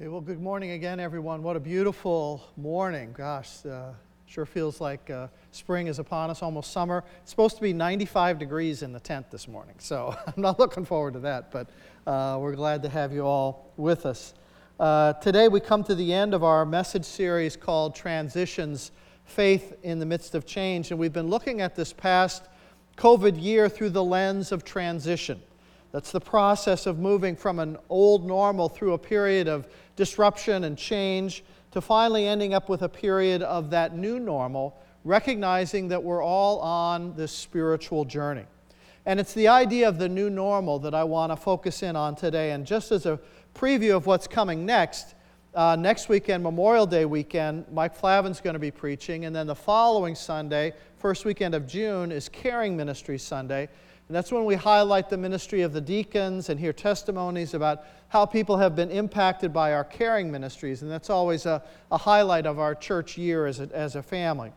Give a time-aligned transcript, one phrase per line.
[0.00, 1.44] Hey, well, good morning again, everyone.
[1.44, 3.14] What a beautiful morning.
[3.16, 3.92] Gosh, uh,
[4.26, 7.04] sure feels like uh, spring is upon us, almost summer.
[7.22, 10.84] It's supposed to be 95 degrees in the tent this morning, so I'm not looking
[10.84, 11.70] forward to that, but
[12.08, 14.34] uh, we're glad to have you all with us.
[14.80, 18.90] Uh, today, we come to the end of our message series called Transitions
[19.26, 22.48] Faith in the Midst of Change, and we've been looking at this past
[22.96, 25.40] COVID year through the lens of transition.
[25.94, 30.76] That's the process of moving from an old normal through a period of disruption and
[30.76, 36.22] change to finally ending up with a period of that new normal, recognizing that we're
[36.22, 38.44] all on this spiritual journey.
[39.06, 42.14] And it's the idea of the new normal that I want to focus in on
[42.14, 42.52] today.
[42.52, 43.20] And just as a
[43.54, 45.14] preview of what's coming next,
[45.54, 49.26] uh, next weekend, Memorial Day weekend, Mike Flavin's going to be preaching.
[49.26, 53.68] And then the following Sunday, first weekend of June, is Caring Ministry Sunday.
[54.08, 58.26] And that's when we highlight the ministry of the deacons and hear testimonies about how
[58.26, 60.82] people have been impacted by our caring ministries.
[60.82, 64.52] And that's always a, a highlight of our church year as a, as a family.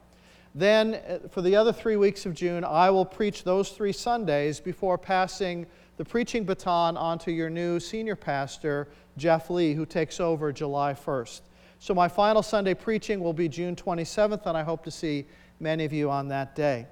[0.54, 4.60] Then, uh, for the other three weeks of June, I will preach those three Sundays
[4.60, 10.52] before passing the preaching baton onto your new senior pastor, Jeff Lee, who takes over
[10.52, 11.42] July 1st.
[11.80, 15.26] So, my final Sunday preaching will be June 27th, and I hope to see
[15.60, 16.88] many of you on that day.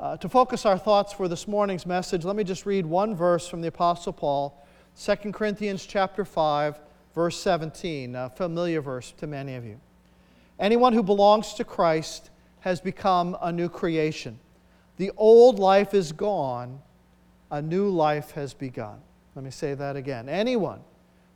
[0.00, 3.46] Uh, to focus our thoughts for this morning's message, let me just read one verse
[3.46, 4.66] from the Apostle Paul,
[5.00, 6.80] 2 Corinthians chapter 5,
[7.14, 9.78] verse 17, a familiar verse to many of you.
[10.58, 14.38] Anyone who belongs to Christ has become a new creation.
[14.96, 16.80] The old life is gone,
[17.52, 18.98] a new life has begun.
[19.36, 20.28] Let me say that again.
[20.28, 20.80] Anyone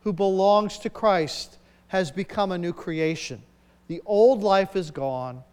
[0.01, 1.57] who belongs to Christ
[1.87, 3.41] has become a new creation.
[3.87, 5.43] The old life is gone,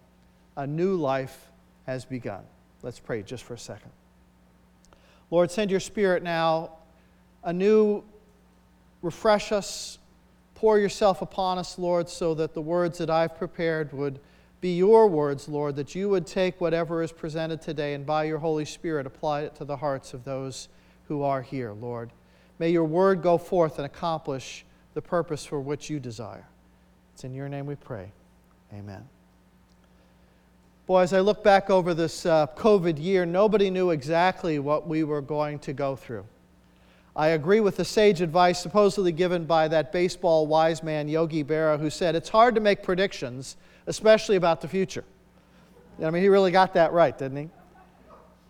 [0.56, 1.50] a new life
[1.86, 2.42] has begun.
[2.86, 3.90] Let's pray just for a second.
[5.32, 6.70] Lord, send your spirit now
[7.42, 8.04] anew,
[9.02, 9.98] refresh us,
[10.54, 14.20] pour yourself upon us, Lord, so that the words that I've prepared would
[14.60, 18.38] be your words, Lord, that you would take whatever is presented today and by your
[18.38, 20.68] Holy Spirit apply it to the hearts of those
[21.08, 22.12] who are here, Lord.
[22.60, 24.64] May your word go forth and accomplish
[24.94, 26.46] the purpose for which you desire.
[27.14, 28.12] It's in your name we pray.
[28.72, 29.08] Amen.
[30.86, 35.02] Boy, as I look back over this uh, COVID year, nobody knew exactly what we
[35.02, 36.24] were going to go through.
[37.16, 41.76] I agree with the sage advice supposedly given by that baseball wise man, Yogi Berra,
[41.76, 43.56] who said it's hard to make predictions,
[43.88, 45.02] especially about the future.
[46.00, 47.50] I mean, he really got that right, didn't he?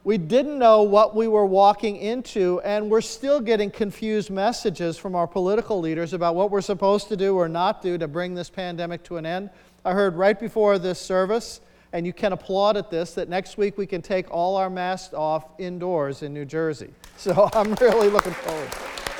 [0.04, 5.14] We didn't know what we were walking into, and we're still getting confused messages from
[5.14, 8.50] our political leaders about what we're supposed to do or not do to bring this
[8.50, 9.48] pandemic to an end.
[9.86, 13.78] I heard right before this service and you can applaud at this that next week
[13.78, 16.90] we can take all our masks off indoors in New Jersey.
[17.18, 18.68] So I'm really looking forward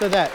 [0.00, 0.31] to that.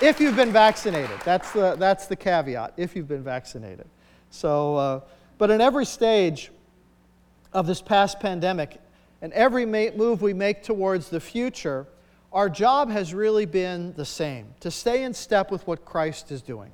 [0.00, 3.86] If you've been vaccinated, that's the, that's the caveat, if you've been vaccinated.
[4.30, 5.00] So, uh,
[5.36, 6.50] but in every stage
[7.52, 8.80] of this past pandemic,
[9.22, 11.86] and every move we make towards the future,
[12.32, 16.42] our job has really been the same to stay in step with what Christ is
[16.42, 16.72] doing,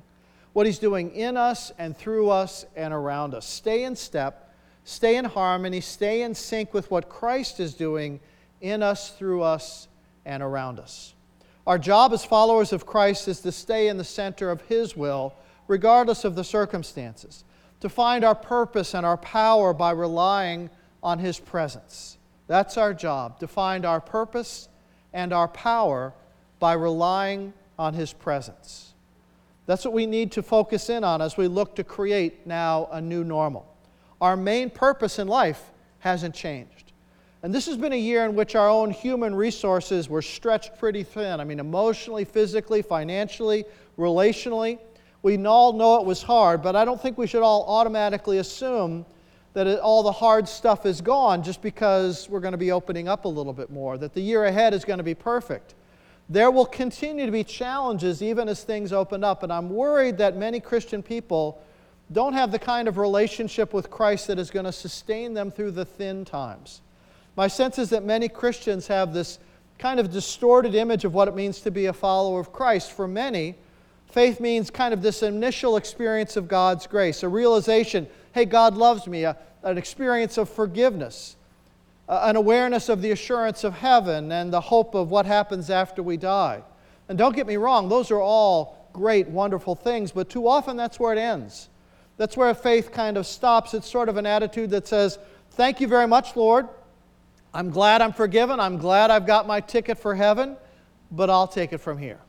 [0.53, 3.47] what He's doing in us and through us and around us.
[3.47, 4.48] Stay in step
[4.89, 8.19] stay in harmony, stay in sync with what Christ is doing
[8.59, 9.87] in us, through us,
[10.25, 11.13] and around us.
[11.67, 15.35] Our job as followers of Christ is to stay in the center of His will,
[15.67, 17.43] regardless of the circumstances,
[17.81, 20.71] to find our purpose and our power by relying
[21.03, 22.17] on His presence.
[22.47, 24.69] That's our job, to find our purpose
[25.13, 26.13] and our power
[26.57, 28.93] by relying on His presence.
[29.67, 32.99] That's what we need to focus in on as we look to create now a
[32.99, 33.67] new normal
[34.21, 36.91] our main purpose in life hasn't changed.
[37.41, 41.03] And this has been a year in which our own human resources were stretched pretty
[41.03, 41.39] thin.
[41.39, 43.63] I mean, emotionally, physically, financially,
[43.97, 44.77] relationally.
[45.21, 49.05] We all know it was hard, but I don't think we should all automatically assume
[49.53, 53.07] that it, all the hard stuff is gone just because we're going to be opening
[53.07, 55.75] up a little bit more, that the year ahead is going to be perfect.
[56.29, 60.37] There will continue to be challenges even as things open up, and I'm worried that
[60.37, 61.61] many Christian people
[62.11, 65.71] don't have the kind of relationship with Christ that is going to sustain them through
[65.71, 66.81] the thin times.
[67.35, 69.39] My sense is that many Christians have this
[69.77, 72.91] kind of distorted image of what it means to be a follower of Christ.
[72.91, 73.55] For many,
[74.07, 79.07] faith means kind of this initial experience of God's grace, a realization, hey, God loves
[79.07, 81.35] me, a, an experience of forgiveness,
[82.07, 86.17] an awareness of the assurance of heaven and the hope of what happens after we
[86.17, 86.63] die.
[87.07, 90.99] And don't get me wrong, those are all great, wonderful things, but too often that's
[90.99, 91.69] where it ends.
[92.19, 93.73] That's where faith kind of stops.
[93.73, 95.17] It's sort of an attitude that says,
[95.51, 96.67] Thank you very much, Lord.
[97.53, 98.59] I'm glad I'm forgiven.
[98.59, 100.57] I'm glad I've got my ticket for heaven,
[101.11, 102.19] but I'll take it from here.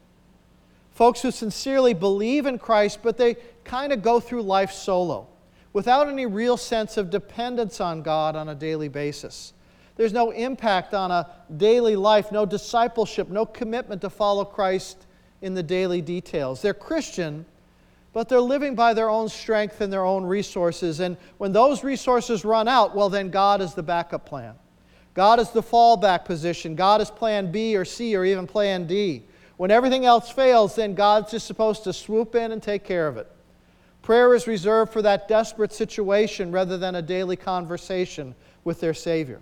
[0.93, 3.35] folks who sincerely believe in Christ, but they
[3.65, 5.27] kind of go through life solo
[5.73, 9.55] without any real sense of dependence on God on a daily basis.
[9.97, 15.07] There's no impact on a daily life, no discipleship, no commitment to follow Christ
[15.43, 16.63] in the daily details.
[16.63, 17.45] They're Christian,
[18.13, 21.01] but they're living by their own strength and their own resources.
[21.01, 24.55] And when those resources run out, well, then God is the backup plan.
[25.15, 26.75] God is the fallback position.
[26.75, 29.23] God is plan B or C or even plan D.
[29.57, 33.17] When everything else fails, then God's just supposed to swoop in and take care of
[33.17, 33.31] it.
[34.03, 38.35] Prayer is reserved for that desperate situation rather than a daily conversation
[38.65, 39.41] with their Savior.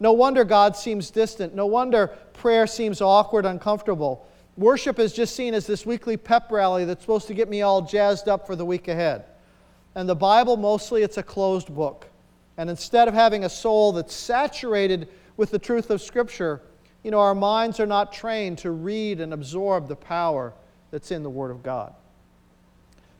[0.00, 1.54] No wonder God seems distant.
[1.54, 4.26] No wonder prayer seems awkward, uncomfortable.
[4.56, 7.82] Worship is just seen as this weekly pep rally that's supposed to get me all
[7.82, 9.24] jazzed up for the week ahead.
[9.94, 12.06] And the Bible, mostly, it's a closed book.
[12.56, 16.62] And instead of having a soul that's saturated with the truth of Scripture,
[17.02, 20.52] you know, our minds are not trained to read and absorb the power
[20.90, 21.92] that's in the Word of God.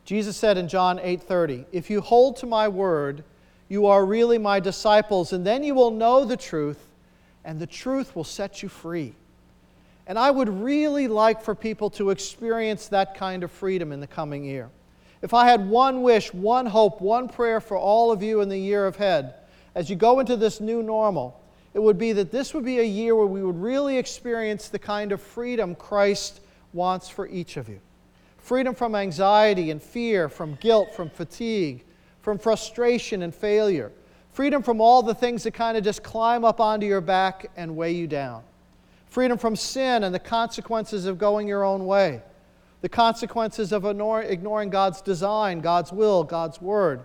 [0.04, 3.24] Jesus said in John 8:30, "If you hold to my word,
[3.68, 6.90] you are really my disciples, and then you will know the truth,
[7.44, 9.14] and the truth will set you free."
[10.06, 14.06] And I would really like for people to experience that kind of freedom in the
[14.06, 14.70] coming year.
[15.22, 18.58] If I had one wish, one hope, one prayer for all of you in the
[18.58, 19.34] year ahead,
[19.74, 21.40] as you go into this new normal,
[21.72, 24.78] it would be that this would be a year where we would really experience the
[24.78, 26.40] kind of freedom Christ
[26.72, 27.80] wants for each of you.
[28.36, 31.84] Freedom from anxiety and fear, from guilt, from fatigue,
[32.20, 33.90] from frustration and failure,
[34.32, 37.74] freedom from all the things that kind of just climb up onto your back and
[37.74, 38.42] weigh you down,
[39.14, 42.20] freedom from sin and the consequences of going your own way,
[42.80, 47.04] the consequences of ignoring God's design, God's will, God's word.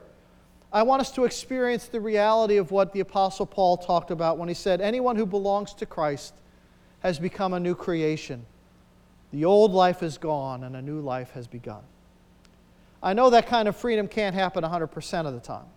[0.73, 4.49] I want us to experience the reality of what the Apostle Paul talked about when
[4.49, 6.33] he said, Anyone who belongs to Christ
[7.01, 8.43] has become a new creation.
[9.31, 11.83] The old life is gone and a new life has begun.
[13.03, 15.67] I know that kind of freedom can't happen 100% of the time,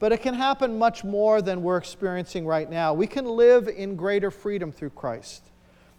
[0.00, 2.92] but it can happen much more than we're experiencing right now.
[2.92, 5.48] We can live in greater freedom through Christ.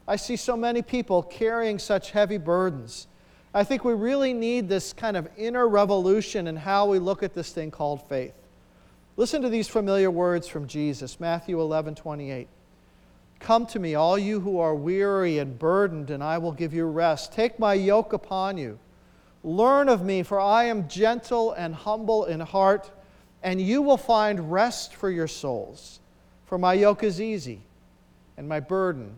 [0.08, 3.08] I see so many people carrying such heavy burdens.
[3.54, 7.34] I think we really need this kind of inner revolution in how we look at
[7.34, 8.34] this thing called faith.
[9.16, 12.48] Listen to these familiar words from Jesus, Matthew 11 28.
[13.40, 16.86] Come to me, all you who are weary and burdened, and I will give you
[16.86, 17.34] rest.
[17.34, 18.80] Take my yoke upon you.
[19.44, 22.90] Learn of me, for I am gentle and humble in heart,
[23.44, 26.00] and you will find rest for your souls.
[26.46, 27.62] For my yoke is easy,
[28.38, 29.18] and my burden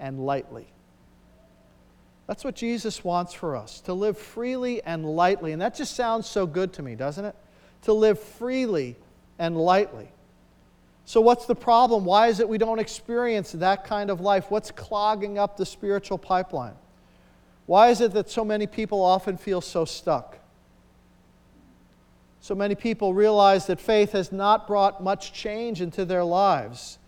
[0.00, 0.66] and lightly.
[2.26, 5.52] That's what Jesus wants for us to live freely and lightly.
[5.52, 7.36] And that just sounds so good to me, doesn't it?
[7.82, 8.96] To live freely
[9.38, 10.08] and lightly.
[11.04, 12.04] So, what's the problem?
[12.04, 14.48] Why is it we don't experience that kind of life?
[14.48, 16.76] What's clogging up the spiritual pipeline?
[17.66, 20.38] Why is it that so many people often feel so stuck?
[22.40, 26.99] So many people realize that faith has not brought much change into their lives.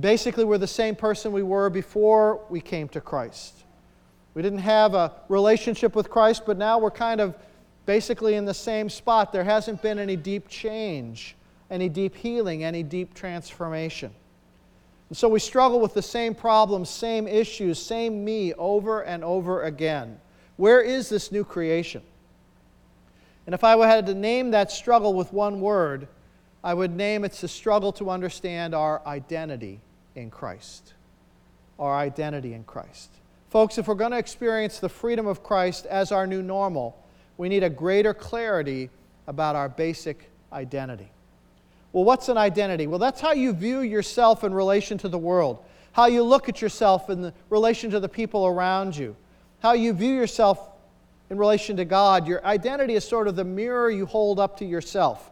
[0.00, 3.64] Basically, we're the same person we were before we came to Christ.
[4.34, 7.36] We didn't have a relationship with Christ, but now we're kind of
[7.86, 9.32] basically in the same spot.
[9.32, 11.36] There hasn't been any deep change
[11.70, 14.12] any deep healing, any deep transformation.
[15.08, 19.62] And so we struggle with the same problems, same issues, same me over and over
[19.64, 20.20] again.
[20.56, 22.02] Where is this new creation?
[23.46, 26.08] And if I had to name that struggle with one word,
[26.66, 29.78] I would name it's the struggle to understand our identity
[30.16, 30.94] in Christ.
[31.78, 33.08] Our identity in Christ.
[33.50, 37.00] Folks, if we're going to experience the freedom of Christ as our new normal,
[37.38, 38.90] we need a greater clarity
[39.28, 41.08] about our basic identity.
[41.92, 42.88] Well, what's an identity?
[42.88, 46.60] Well, that's how you view yourself in relation to the world, how you look at
[46.60, 49.14] yourself in relation to the people around you,
[49.60, 50.68] how you view yourself
[51.30, 52.26] in relation to God.
[52.26, 55.30] Your identity is sort of the mirror you hold up to yourself.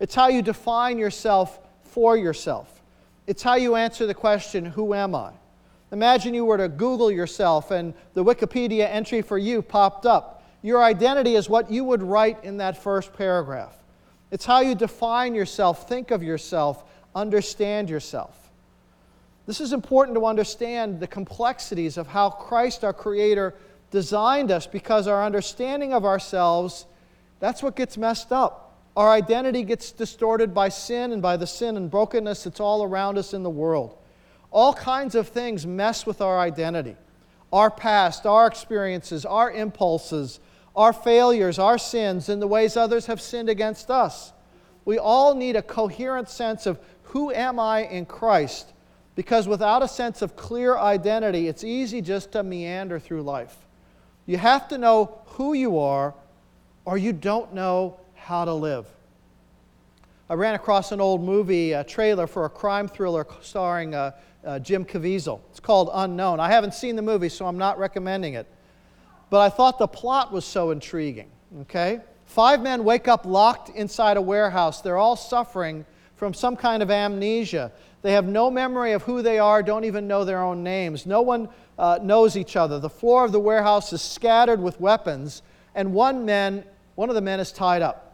[0.00, 2.80] It's how you define yourself for yourself.
[3.26, 5.32] It's how you answer the question, Who am I?
[5.92, 10.42] Imagine you were to Google yourself and the Wikipedia entry for you popped up.
[10.62, 13.76] Your identity is what you would write in that first paragraph.
[14.30, 18.50] It's how you define yourself, think of yourself, understand yourself.
[19.46, 23.54] This is important to understand the complexities of how Christ, our Creator,
[23.90, 26.86] designed us because our understanding of ourselves,
[27.40, 28.69] that's what gets messed up.
[28.96, 33.18] Our identity gets distorted by sin and by the sin and brokenness that's all around
[33.18, 33.96] us in the world.
[34.50, 36.96] All kinds of things mess with our identity
[37.52, 40.38] our past, our experiences, our impulses,
[40.76, 44.32] our failures, our sins, and the ways others have sinned against us.
[44.84, 48.72] We all need a coherent sense of who am I in Christ
[49.14, 53.56] because without a sense of clear identity, it's easy just to meander through life.
[54.26, 56.14] You have to know who you are,
[56.84, 58.86] or you don't know how to live.
[60.28, 64.12] I ran across an old movie a trailer for a crime thriller starring uh,
[64.44, 65.40] uh, Jim Caviezel.
[65.50, 66.38] It's called Unknown.
[66.38, 68.46] I haven't seen the movie, so I'm not recommending it.
[69.30, 71.30] But I thought the plot was so intriguing.
[71.62, 72.00] Okay?
[72.26, 74.82] Five men wake up locked inside a warehouse.
[74.82, 75.84] They're all suffering
[76.14, 77.72] from some kind of amnesia.
[78.02, 81.06] They have no memory of who they are, don't even know their own names.
[81.06, 81.48] No one
[81.78, 82.78] uh, knows each other.
[82.78, 85.42] The floor of the warehouse is scattered with weapons,
[85.74, 88.09] and one, man, one of the men is tied up.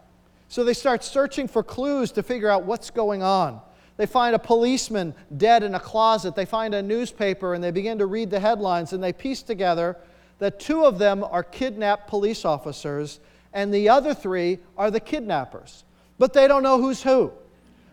[0.49, 3.61] So they start searching for clues to figure out what's going on.
[3.97, 6.35] They find a policeman dead in a closet.
[6.35, 9.97] They find a newspaper and they begin to read the headlines and they piece together
[10.39, 13.19] that two of them are kidnapped police officers
[13.53, 15.83] and the other three are the kidnappers.
[16.19, 17.31] But they don't know who's who.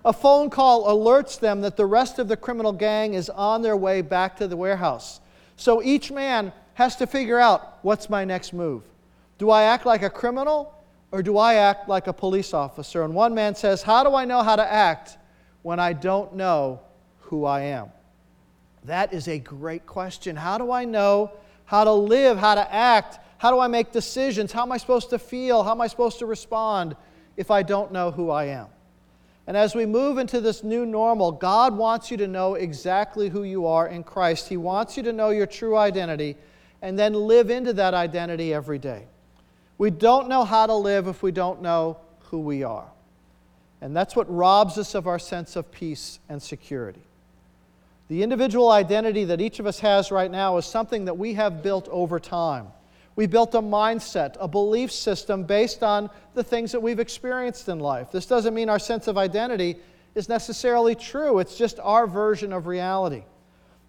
[0.04, 3.76] A phone call alerts them that the rest of the criminal gang is on their
[3.76, 5.20] way back to the warehouse.
[5.56, 8.82] So each man has to figure out what's my next move?
[9.38, 10.74] Do I act like a criminal
[11.14, 13.04] or do I act like a police officer?
[13.04, 15.16] And one man says, How do I know how to act
[15.62, 16.80] when I don't know
[17.20, 17.90] who I am?
[18.82, 20.34] That is a great question.
[20.34, 21.30] How do I know
[21.66, 23.20] how to live, how to act?
[23.38, 24.50] How do I make decisions?
[24.50, 25.62] How am I supposed to feel?
[25.62, 26.96] How am I supposed to respond
[27.36, 28.66] if I don't know who I am?
[29.46, 33.44] And as we move into this new normal, God wants you to know exactly who
[33.44, 34.48] you are in Christ.
[34.48, 36.36] He wants you to know your true identity
[36.82, 39.06] and then live into that identity every day.
[39.78, 41.98] We don't know how to live if we don't know
[42.30, 42.86] who we are.
[43.80, 47.02] And that's what robs us of our sense of peace and security.
[48.08, 51.62] The individual identity that each of us has right now is something that we have
[51.62, 52.68] built over time.
[53.16, 57.78] We built a mindset, a belief system based on the things that we've experienced in
[57.78, 58.10] life.
[58.10, 59.76] This doesn't mean our sense of identity
[60.14, 63.24] is necessarily true, it's just our version of reality.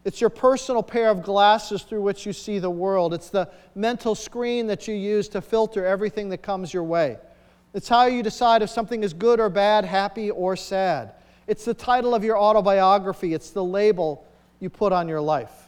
[0.06, 3.14] It's your personal pair of glasses through which you see the world.
[3.14, 7.18] It's the mental screen that you use to filter everything that comes your way.
[7.74, 11.12] It's how you decide if something is good or bad, happy or sad.
[11.48, 14.26] It's the title of your autobiography, it's the label
[14.62, 15.66] you put on your life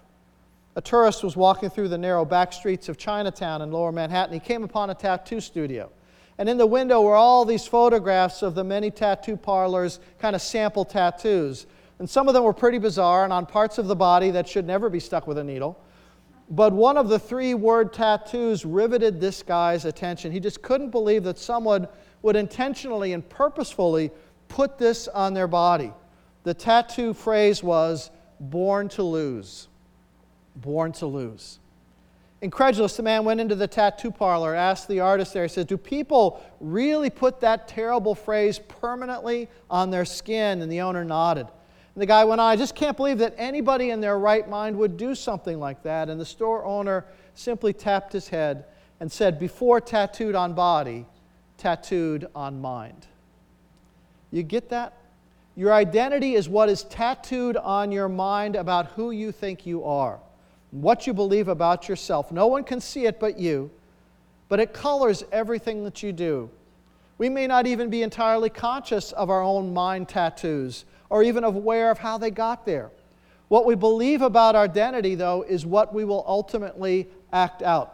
[0.77, 4.31] a tourist was walking through the narrow back streets of Chinatown in lower Manhattan.
[4.31, 5.89] He came upon a tattoo studio.
[6.37, 10.41] And in the window were all these photographs of the many tattoo parlors, kind of
[10.41, 11.65] sample tattoos.
[11.99, 14.65] And some of them were pretty bizarre and on parts of the body that should
[14.65, 15.79] never be stuck with a needle.
[16.49, 20.31] But one of the three word tattoos riveted this guy's attention.
[20.31, 21.87] He just couldn't believe that someone
[22.21, 24.11] would intentionally and purposefully
[24.47, 25.91] put this on their body.
[26.43, 29.67] The tattoo phrase was, born to lose
[30.61, 31.59] born to lose.
[32.41, 35.77] Incredulous, the man went into the tattoo parlor, asked the artist there, he said, Do
[35.77, 40.61] people really put that terrible phrase permanently on their skin?
[40.61, 41.47] And the owner nodded.
[41.97, 44.77] And the guy went on, I just can't believe that anybody in their right mind
[44.77, 46.09] would do something like that.
[46.09, 48.65] And the store owner simply tapped his head
[48.99, 51.07] and said, Before tattooed on body,
[51.57, 53.07] tattooed on mind.
[54.29, 54.93] You get that?
[55.55, 60.19] Your identity is what is tattooed on your mind about who you think you are
[60.71, 62.31] what you believe about yourself.
[62.31, 63.71] No one can see it but you,
[64.49, 66.49] but it colors everything that you do.
[67.17, 71.89] We may not even be entirely conscious of our own mind tattoos or even aware
[71.89, 72.91] of how they got there.
[73.47, 77.93] What we believe about our identity, though, is what we will ultimately act out.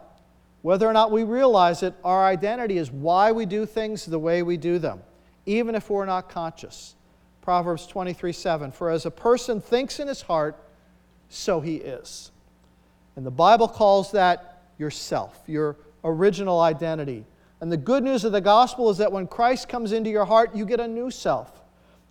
[0.62, 4.42] Whether or not we realize it, our identity is why we do things the way
[4.42, 5.00] we do them,
[5.46, 6.96] even if we're not conscious.
[7.42, 10.56] Proverbs 23 7 For as a person thinks in his heart,
[11.28, 12.30] so he is.
[13.16, 17.26] And the Bible calls that yourself, your original identity.
[17.64, 20.54] And the good news of the gospel is that when Christ comes into your heart,
[20.54, 21.62] you get a new self,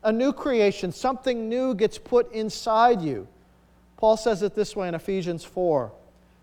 [0.02, 0.92] a new creation.
[0.92, 3.28] Something new gets put inside you.
[3.98, 5.92] Paul says it this way in Ephesians 4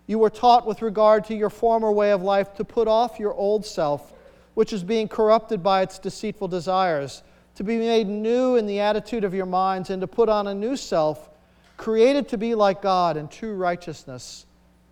[0.06, 3.34] You were taught with regard to your former way of life to put off your
[3.34, 4.12] old self,
[4.54, 7.24] which is being corrupted by its deceitful desires,
[7.56, 10.54] to be made new in the attitude of your minds, and to put on a
[10.54, 11.30] new self,
[11.76, 14.46] created to be like God in true righteousness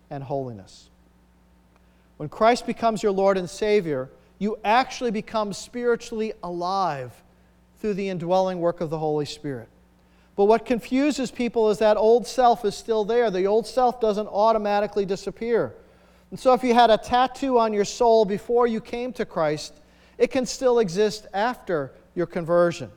[0.09, 0.88] and holiness.
[2.19, 4.09] When Christ becomes your Lord and Savior,
[4.39, 7.13] you actually become spiritually alive
[7.77, 9.69] through the indwelling work of the Holy Spirit.
[10.35, 13.31] But what confuses people is that old self is still there.
[13.31, 15.73] The old self doesn't automatically disappear.
[16.29, 19.79] And so, if you had a tattoo on your soul before you came to Christ,
[20.17, 22.91] it can still exist after your conversion.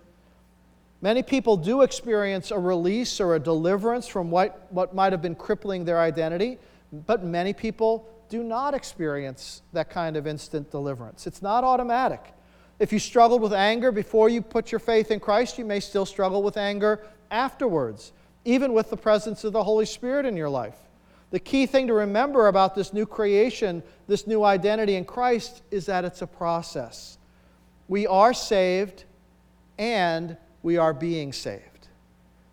[1.01, 5.37] Many people do experience a release or a deliverance from what, what might have been
[5.37, 6.59] crippling their identity,
[7.07, 11.27] but many people do not experience that kind of instant deliverance.
[11.27, 12.33] It's not automatic.
[12.79, 16.07] If you struggled with anger before you put your faith in Christ, you may still
[16.07, 18.15] struggle with anger afterwards,
[18.47, 20.79] even with the presence of the Holy Spirit in your life.
[21.31, 25.85] The key thing to remember about this new creation, this new identity in Christ, is
[25.85, 27.19] that it's a process.
[27.87, 29.05] We are saved
[29.77, 31.89] and we are being saved.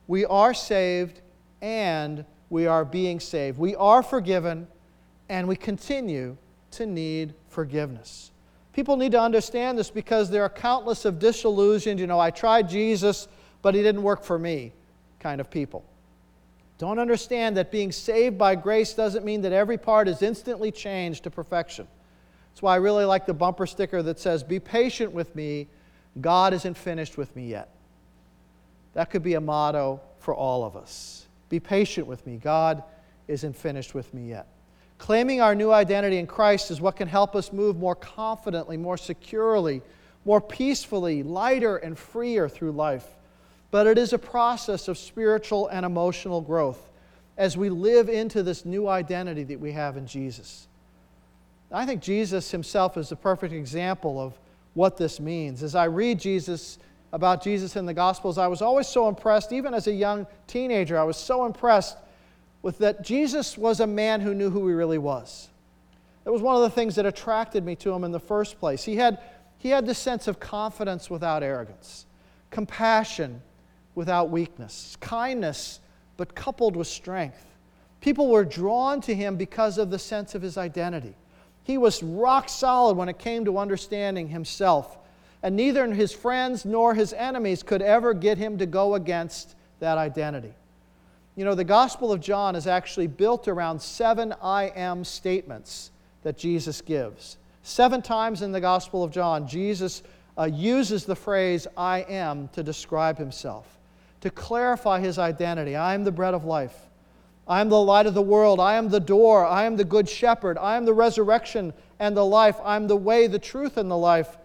[0.07, 1.21] We are saved
[1.61, 3.57] and we are being saved.
[3.57, 4.67] We are forgiven
[5.29, 6.35] and we continue
[6.71, 8.31] to need forgiveness.
[8.73, 12.69] People need to understand this because there are countless of disillusioned, you know, I tried
[12.69, 13.27] Jesus,
[13.61, 14.73] but he didn't work for me
[15.19, 15.83] kind of people.
[16.77, 21.25] Don't understand that being saved by grace doesn't mean that every part is instantly changed
[21.25, 21.87] to perfection.
[22.51, 25.67] That's why I really like the bumper sticker that says, Be patient with me,
[26.21, 27.69] God isn't finished with me yet.
[28.93, 31.27] That could be a motto for all of us.
[31.49, 32.83] Be patient with me, God
[33.27, 34.47] isn't finished with me yet.
[34.99, 38.97] Claiming our new identity in Christ is what can help us move more confidently, more
[38.97, 39.81] securely,
[40.23, 43.07] more peacefully, lighter, and freer through life
[43.71, 46.89] but it is a process of spiritual and emotional growth
[47.37, 50.67] as we live into this new identity that we have in Jesus.
[51.71, 54.37] I think Jesus himself is a perfect example of
[54.73, 55.61] what this means.
[55.61, 56.79] As I read Jesus
[57.13, 60.97] about Jesus in the Gospels, I was always so impressed, even as a young teenager,
[60.97, 61.97] I was so impressed
[62.61, 65.49] with that Jesus was a man who knew who he really was.
[66.23, 68.83] That was one of the things that attracted me to him in the first place.
[68.83, 69.19] He had,
[69.57, 72.05] he had this sense of confidence without arrogance,
[72.51, 73.41] compassion
[73.95, 75.79] without weakness, kindness,
[76.17, 77.45] but coupled with strength.
[78.01, 81.15] People were drawn to him because of the sense of his identity.
[81.63, 84.97] He was rock solid when it came to understanding himself,
[85.43, 89.97] and neither his friends nor his enemies could ever get him to go against that
[89.97, 90.53] identity.
[91.39, 96.37] You know, the Gospel of John is actually built around seven I am statements that
[96.37, 97.37] Jesus gives.
[97.63, 100.03] Seven times in the Gospel of John, Jesus
[100.37, 103.79] uh, uses the phrase I am to describe himself
[104.19, 105.77] to clarify his identity.
[105.77, 106.75] I am the bread of life.
[107.47, 108.59] I am the light of the world.
[108.59, 109.45] I am the door.
[109.45, 110.57] I am the good shepherd.
[110.57, 112.57] I am the resurrection and the life.
[112.65, 114.37] I am the way, the truth, and the life.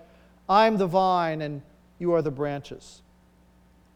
[0.48, 1.60] I am the vine, and
[1.98, 3.02] you are the branches.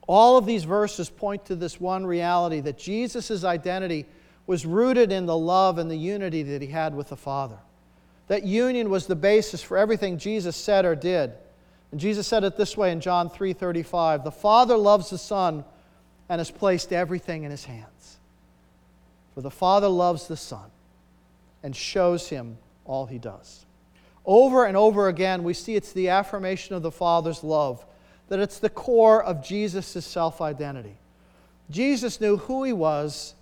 [0.09, 4.07] All of these verses point to this one reality that Jesus' identity
[4.47, 7.59] was rooted in the love and the unity that he had with the Father.
[8.29, 11.35] That union was the basis for everything Jesus said or did.
[11.92, 15.64] And Jesus said it this way in John 3:35, "The Father loves the Son
[16.29, 18.18] and has placed everything in his hands.
[19.35, 20.71] For the Father loves the Son
[21.62, 23.66] and shows him all he does."
[24.25, 27.85] Over and over again, we see it's the affirmation of the Father's love,
[28.29, 30.97] that it's the core of Jesus' self identity.
[31.71, 33.35] Jesus knew who he was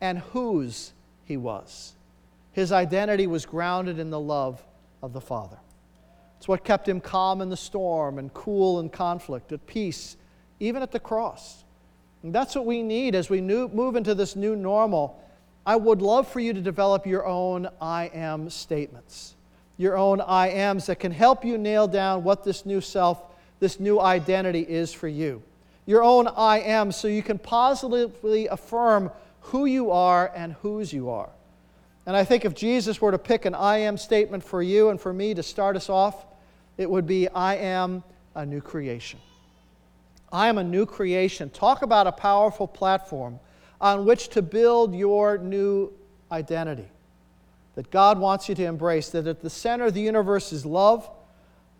[0.00, 0.92] and whose
[1.24, 1.94] he was.
[2.52, 4.62] His identity was grounded in the love
[5.02, 5.58] of the Father.
[6.38, 10.16] It's what kept him calm in the storm and cool in conflict, at peace,
[10.60, 11.64] even at the cross.
[12.22, 15.22] And that's what we need as we move into this new normal.
[15.66, 19.34] I would love for you to develop your own I am statements,
[19.76, 23.22] your own I ams that can help you nail down what this new self,
[23.60, 25.42] this new identity is for you.
[25.86, 31.10] Your own I am so you can positively affirm who you are and whose you
[31.10, 31.28] are.
[32.06, 35.00] And I think if Jesus were to pick an I am statement for you and
[35.00, 36.26] for me to start us off,
[36.76, 38.02] it would be, I am
[38.34, 39.20] a new creation.
[40.32, 41.50] I am a new creation.
[41.50, 43.38] Talk about a powerful platform
[43.80, 45.92] on which to build your new
[46.32, 46.88] identity
[47.74, 51.08] that God wants you to embrace, that at the center of the universe is love.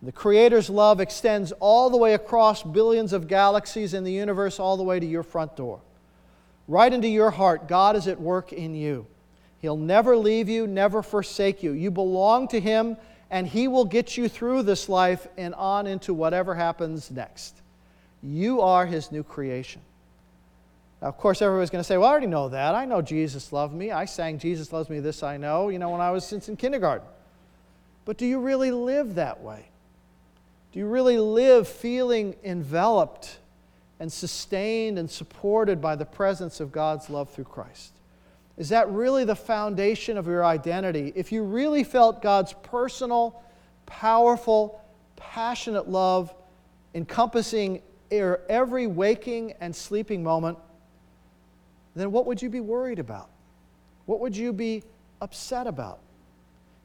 [0.05, 4.77] The Creator's love extends all the way across billions of galaxies in the universe, all
[4.77, 5.81] the way to your front door.
[6.67, 9.07] Right into your heart, God is at work in you.
[9.59, 11.71] He'll never leave you, never forsake you.
[11.71, 12.97] You belong to Him
[13.31, 17.55] and He will get you through this life and on into whatever happens next.
[18.21, 19.81] You are His new creation.
[21.01, 22.75] Now, of course, everybody's going to say, Well, I already know that.
[22.75, 23.91] I know Jesus loved me.
[23.91, 26.57] I sang Jesus loves me, this I know, you know, when I was since in
[26.57, 27.07] kindergarten.
[28.05, 29.65] But do you really live that way?
[30.75, 33.37] Do you really live feeling enveloped
[34.01, 37.93] and sustained and supported by the presence of God's love through Christ?
[38.57, 41.13] Is that really the foundation of your identity?
[41.15, 43.41] If you really felt God's personal,
[43.85, 44.81] powerful,
[45.15, 46.35] passionate love
[46.93, 50.57] encompassing every waking and sleeping moment,
[51.95, 53.29] then what would you be worried about?
[54.07, 54.83] What would you be
[55.21, 55.99] upset about?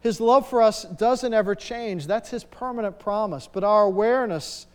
[0.01, 2.07] His love for us doesn't ever change.
[2.07, 3.47] That's His permanent promise.
[3.47, 4.67] But our awareness,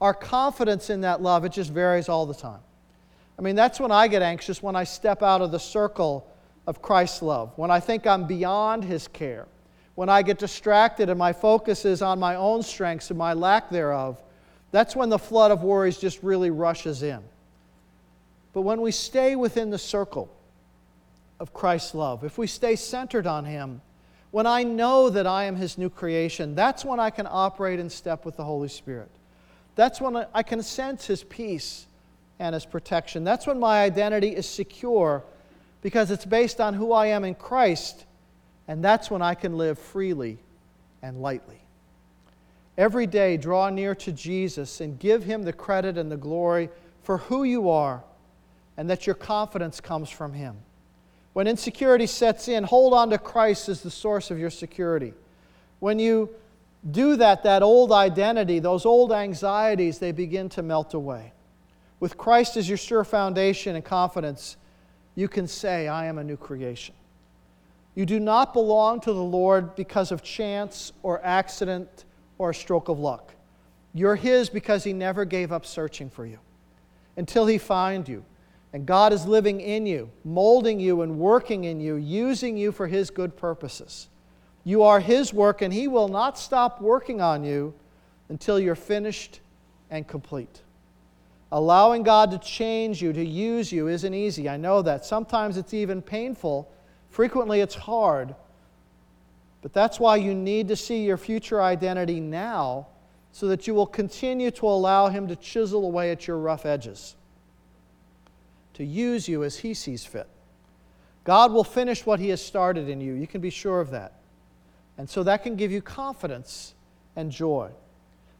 [0.00, 2.60] our confidence in that love, it just varies all the time.
[3.38, 6.30] I mean, that's when I get anxious when I step out of the circle
[6.66, 9.46] of Christ's love, when I think I'm beyond His care,
[9.94, 13.70] when I get distracted and my focus is on my own strengths and my lack
[13.70, 14.22] thereof.
[14.70, 17.20] That's when the flood of worries just really rushes in.
[18.52, 20.30] But when we stay within the circle
[21.40, 23.80] of Christ's love, if we stay centered on Him,
[24.34, 27.88] when I know that I am His new creation, that's when I can operate in
[27.88, 29.08] step with the Holy Spirit.
[29.76, 31.86] That's when I can sense His peace
[32.40, 33.22] and His protection.
[33.22, 35.22] That's when my identity is secure
[35.82, 38.06] because it's based on who I am in Christ,
[38.66, 40.38] and that's when I can live freely
[41.00, 41.60] and lightly.
[42.76, 46.70] Every day, draw near to Jesus and give Him the credit and the glory
[47.04, 48.02] for who you are,
[48.76, 50.56] and that your confidence comes from Him.
[51.34, 55.12] When insecurity sets in, hold on to Christ as the source of your security.
[55.80, 56.30] When you
[56.90, 61.32] do that, that old identity, those old anxieties, they begin to melt away.
[61.98, 64.56] With Christ as your sure foundation and confidence,
[65.14, 66.94] you can say, I am a new creation.
[67.94, 72.04] You do not belong to the Lord because of chance or accident
[72.38, 73.34] or a stroke of luck.
[73.92, 76.38] You're His because He never gave up searching for you
[77.16, 78.24] until He found you.
[78.74, 82.88] And God is living in you, molding you and working in you, using you for
[82.88, 84.08] His good purposes.
[84.64, 87.72] You are His work, and He will not stop working on you
[88.28, 89.38] until you're finished
[89.90, 90.62] and complete.
[91.52, 94.48] Allowing God to change you, to use you, isn't easy.
[94.48, 95.04] I know that.
[95.04, 96.68] Sometimes it's even painful.
[97.10, 98.34] Frequently it's hard.
[99.62, 102.88] But that's why you need to see your future identity now
[103.30, 107.14] so that you will continue to allow Him to chisel away at your rough edges
[108.74, 110.28] to use you as He sees fit.
[111.24, 113.14] God will finish what He has started in you.
[113.14, 114.12] You can be sure of that.
[114.98, 116.74] And so that can give you confidence
[117.16, 117.70] and joy.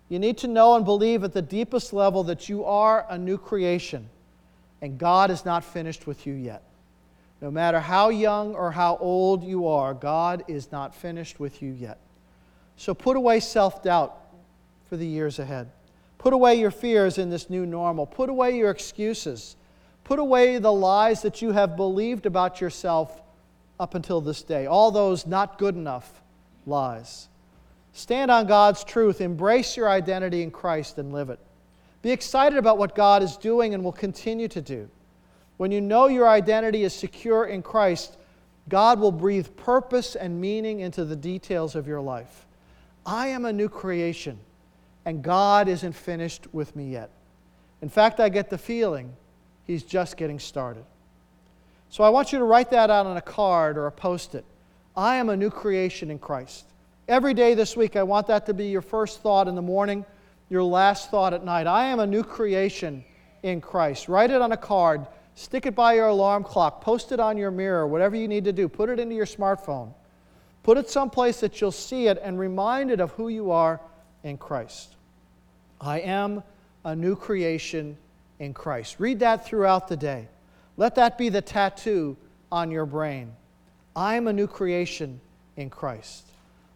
[0.09, 3.39] You need to know and believe at the deepest level that you are a new
[3.39, 4.09] creation
[4.85, 6.63] and God is not finished with you yet.
[7.41, 11.73] No matter how young or how old you are, God is not finished with you
[11.73, 11.99] yet.
[12.77, 14.15] So put away self doubt
[14.91, 15.71] for the years ahead.
[16.19, 18.05] Put away your fears in this new normal.
[18.05, 19.57] Put away your excuses.
[20.05, 23.23] Put away the lies that you have believed about yourself
[23.81, 26.23] up until this day, all those not good enough
[26.67, 27.29] lies.
[27.93, 31.39] Stand on God's truth, embrace your identity in Christ, and live it.
[32.03, 34.89] Be excited about what God is doing and will continue to do.
[35.57, 38.17] When you know your identity is secure in Christ,
[38.69, 42.47] God will breathe purpose and meaning into the details of your life.
[43.07, 44.39] I am a new creation,
[45.05, 47.11] and God isn't finished with me yet.
[47.81, 49.15] In fact, I get the feeling
[49.67, 50.85] He's just getting started.
[51.89, 54.45] So I want you to write that out on a card or a post it.
[54.97, 56.67] I am a new creation in Christ.
[57.09, 60.05] Every day this week, I want that to be your first thought in the morning,
[60.49, 61.67] your last thought at night.
[61.67, 63.05] I am a new creation
[63.43, 64.09] in Christ.
[64.09, 67.51] Write it on a card, stick it by your alarm clock, post it on your
[67.51, 68.69] mirror, whatever you need to do.
[68.69, 69.93] Put it into your smartphone.
[70.63, 73.81] Put it someplace that you'll see it and reminded of who you are
[74.23, 74.97] in Christ.
[75.81, 76.43] I am
[76.85, 77.99] a new creation
[78.39, 78.97] in Christ.
[78.99, 80.29] Read that throughout the day.
[80.77, 82.17] Let that be the tattoo
[82.51, 83.33] on your brain.
[83.95, 85.21] I'm a new creation
[85.57, 86.27] in Christ.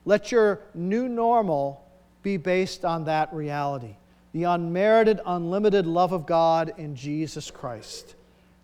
[0.05, 1.85] Let your new normal
[2.23, 3.97] be based on that reality
[4.33, 8.15] the unmerited, unlimited love of God in Jesus Christ.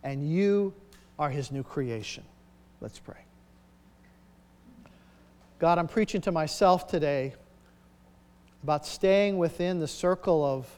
[0.02, 0.74] And you
[1.18, 2.22] are his new creation.
[2.80, 3.24] Let's pray.
[5.58, 7.34] God, I'm preaching to myself today
[8.62, 10.68] about staying within the circle of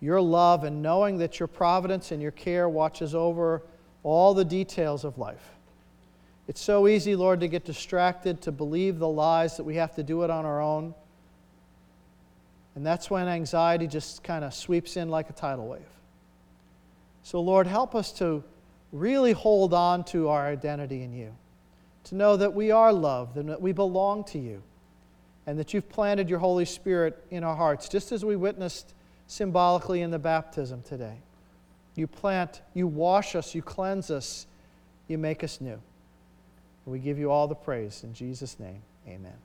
[0.00, 3.62] your love and knowing that your providence and your care watches over
[4.02, 5.50] all the details of life.
[6.48, 10.02] It's so easy, Lord, to get distracted, to believe the lies that we have to
[10.02, 10.94] do it on our own.
[12.74, 15.82] And that's when anxiety just kind of sweeps in like a tidal wave.
[17.22, 18.42] So, Lord, help us to
[18.92, 21.34] really hold on to our identity in you,
[22.04, 24.62] to know that we are loved and that we belong to you,
[25.46, 28.94] and that you've planted your Holy Spirit in our hearts, just as we witnessed
[29.30, 31.14] symbolically in the baptism today.
[31.94, 34.46] You plant, you wash us, you cleanse us,
[35.06, 35.80] you make us new.
[36.84, 38.02] We give you all the praise.
[38.02, 39.36] In Jesus' name, amen.